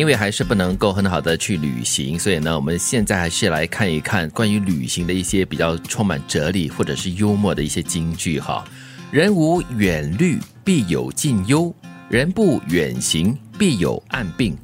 [0.00, 8.64] 因为还是不能够很好的去旅行，所以呢，我们现在还是来看一看关于旅行的一些比较充满哲理或者是幽默的一些金句哈。
[9.10, 11.70] 人无远虑，必有近忧；
[12.08, 14.56] 人不远行，必有暗病。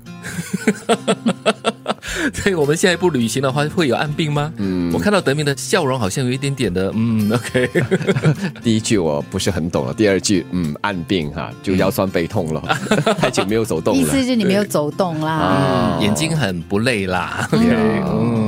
[2.34, 4.52] 所以我们现在不旅行的话，会有暗病吗？
[4.56, 7.70] 嗯，我看到德明的笑容好像有一点点的，嗯，OK。
[8.62, 12.62] 第一句我不是很懂了，第二句，嗯，暗病哈，就腰酸背痛了，
[13.18, 14.02] 太久没有走动了。
[14.02, 17.48] 意思是你没有走动啦，眼睛很不累啦。
[17.52, 17.66] OK，
[18.06, 18.45] 嗯。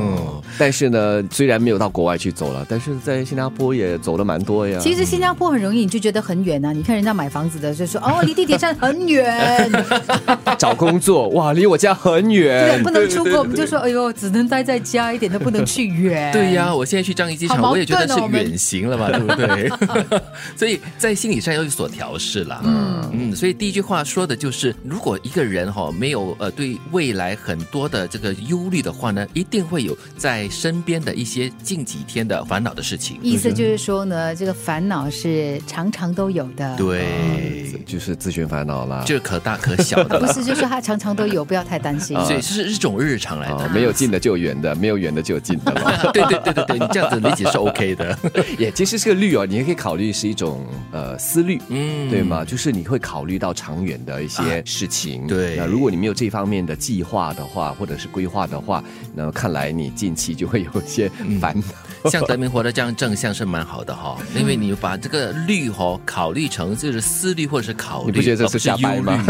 [0.59, 4.77] 但是呢，虽然没有到国外去走了，但是在新加坡也走了蛮多呀。
[4.81, 6.73] 其实新加坡很容易，你就觉得很远啊。
[6.73, 9.71] 你看人家买房子的就说，哦，离地铁站很远。
[10.59, 12.75] 找工作哇，离我家很远。
[12.75, 16.29] 对，不能出国，我们就说，哎呦，只能待在家，一点都不能去远。
[16.33, 20.19] 对呀，我现在去樟宜机场，我也觉得是远行了嘛，对不对？
[20.57, 22.61] 所以在心理上要有所调试了。
[22.65, 30.48] 嗯嗯，所以第一句话说的就是，如果一个人哈没有呃对未来很多的这个忧虑的话呢，一定会有在。
[30.49, 48.17] 身边的一些近几天的烦恼的事情，意思就是说呢，这个烦恼是常常都有的，对，就是自寻烦恼啦，就是可大可小的， 不是，就是他常常都有，不要太担心， 所以是一种日常来的，没有近的就有远的，没有远的就有近的嘛， 对对对对对，你这样子理解是 OK 的，
[48.57, 52.43] 也其实这个虑哦，你也可以考虑是一种呃思虑，嗯，对吗？
[52.43, 58.83] 就是你会考虑到长远的一些事情，对，那如果你没有这方面的计划的话，或者是规划的话，
[59.13, 60.29] 那看来你近期。
[60.39, 61.65] 就会有些烦恼，
[62.09, 69.25] 像德明活的这样正向是蛮好的哈，因为你把这个虑哈考虑成就是思虑或者是考虑，你不觉得这是瞎掰吗？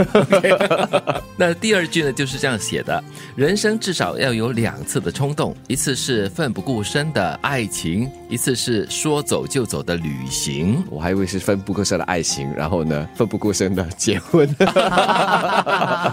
[1.36, 3.04] 那第二句呢就是这样写的：
[3.36, 10.84] 人生至少要有两次的冲动，一次是奋不顾身的爱情，一次是说走就走的旅行。
[10.92, 14.48] 我还以为是奋不顾身的爱情，然后呢奋不顾身的结婚，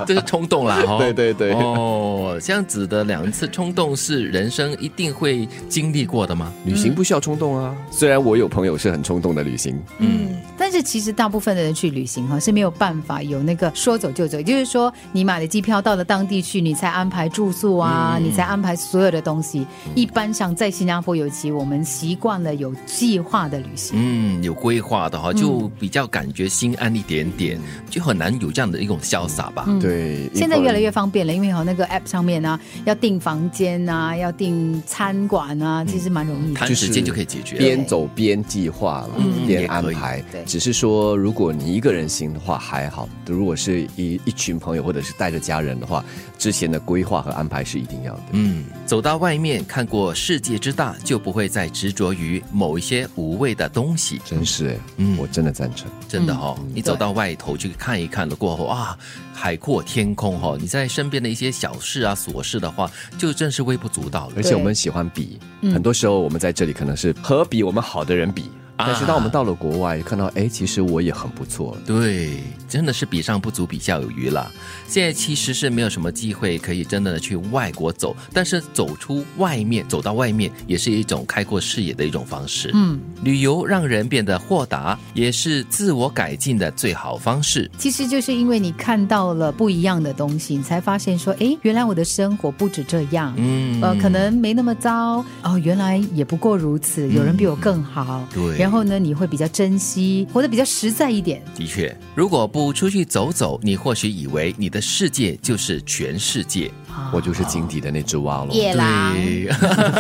[0.07, 0.83] 这是冲动啦！
[0.99, 4.75] 对对对，哦，这样子的两次冲动是人生。
[4.87, 6.53] 一定会经历过的吗？
[6.65, 7.75] 旅行不需要冲动啊。
[7.91, 19.67] 虽然我有朋友是很冲动的旅行，嗯，但是其实大部分的人去旅行哈是没有办法有那个说走就走，也就是说你买了机票到了当地去，你才安排住宿啊，你才安排所有的东西。
[19.97, 27.59] 一般上在新加坡尤其我们习惯了有计划的旅行，嗯，有规划的哈，就比较感觉心安一点点，
[27.91, 29.67] 就很难有这样的一种潇洒吧。
[29.81, 34.76] 对，现在越来越方便了，因为哈那个 app 上面啊要订房间啊，要订。
[34.87, 39.11] 餐馆啊，其实蛮容易，谈时间就可以解决，边走边计划了，
[39.47, 40.23] 边安排。
[40.33, 46.05] 对，只是说，如果你一个人行的话还好；如果是一一群朋友或者是带着家人的话，
[46.39, 48.23] 之前的规划和安排是一定要的。
[48.33, 54.21] 嗯，走到外面看过世界之大，就不会再执着于某一些无谓的东西。
[54.25, 56.59] 真是哎，嗯，我真的赞成，真的哦。
[56.75, 58.99] 你走到外头去看一看了过后啊，
[59.33, 64.35] 海阔天空哈，你在身边的一些小事啊、琐事的话，就真是微不足道了。
[64.37, 65.39] 而且我们喜欢比，
[65.73, 68.51] 很多时候我们在这里可能是和比我们好的人比。
[68.79, 71.77] 但是当我们到了国外，看到哎，其实我也很不错。
[71.87, 74.51] 对，真的是比上不足，比下有余了。
[74.87, 82.71] 现在其实是没有什么机会可以真的去外国走，但是走出外面，走到外面也是一种开阔视野的一种方式。
[82.75, 87.71] 嗯，旅游让人变得豁达，也是自我改进的最好方式。
[87.79, 93.33] 其实就是因为你看到了不一样的东西，你才发现说，哎，原来我的生活不止这样。
[93.39, 98.23] 嗯，呃，可能没那么糟哦，原来也不过如此，有人比我更好。
[98.35, 98.66] 对。
[98.67, 101.41] 然后呢，你会比较珍惜，活得比较实在一点。
[101.55, 106.69] 的确，如果不出去走走，你或许以为你的世界就是全世界。
[107.13, 108.51] 我就是井底的那只蛙了。
[108.51, 109.51] 对，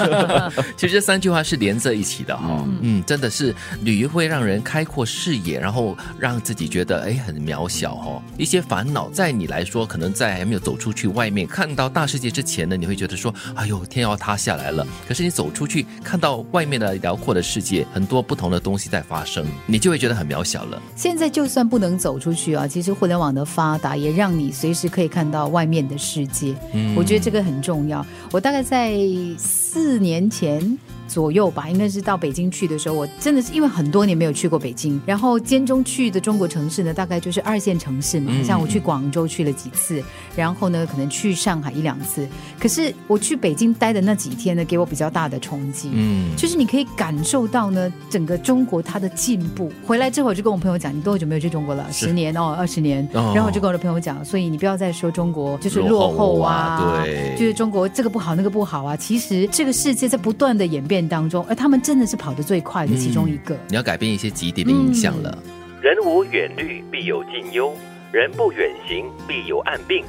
[0.78, 2.66] 其实这三句话是连在一起的哈。
[2.80, 8.22] 嗯，真的是旅游会让人开阔视野，然后让自己觉得哎很渺小哈。
[8.38, 14.84] 一些烦恼在你来说，可能在还没有走出去外面看到大世界之前呢，你会觉得说哎呦天要塌下来了。
[15.06, 20.80] 可是你走出去看到外面的辽阔的世界，很多不同的东西在发生，你就会觉得很渺小了。
[20.94, 26.54] 现在就算不能走出去啊，其实互联网的发达也让你随时可以看到外面的世界。
[26.72, 26.94] 嗯。
[26.96, 28.04] 我觉得这个很重要。
[28.32, 28.96] 我大概在
[29.38, 30.78] 四年前。
[31.06, 40.02] 左右吧，应该是到北京去的时候，我真的是因为很多年没有去过北京，然后间中去的中国城市呢，大概就是二线城市嘛，像我去广州去了几次，
[40.34, 42.26] 然后呢，可能去上海一两次。
[42.58, 49.70] 可是我去北京待的那几天呢，给我比较大的冲击，嗯，就是你可以感受到呢，整个中国它的进步。
[49.86, 51.86] 回来之后我就跟我朋友讲，你多久没有去中国了？
[51.92, 53.06] 十年哦，二十年。
[53.12, 58.96] 然后我就跟我的朋友讲，所以你不要再说中国就是落后啊，对，就是中国这个不好那个不好啊。
[58.96, 60.95] 其实这个世界在不断的演变。
[61.06, 63.56] 当中，而他们真的是跑得最快的其中一个。
[63.68, 65.36] 你要改变一些极点的印象了。
[65.82, 67.72] 人无远虑，必有近忧；
[68.12, 70.04] 人不远行，必有暗病。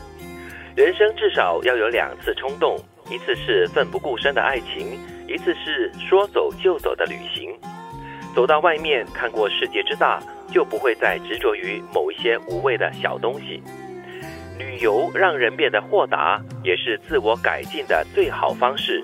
[0.75, 2.77] 人生至少要有两次冲动，
[3.09, 7.51] 一次是奋不顾身的爱情，一次是说走就走的旅行。
[8.35, 13.61] 走到外面看过世界之大，就不会再执着于某一些无谓的小东西。
[14.59, 19.03] 旅游让人变得豁达，也是自我改进的最好方式。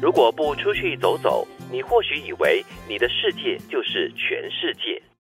[0.00, 5.00] 如果不出去走走，你或许以为你的世界就是全世界。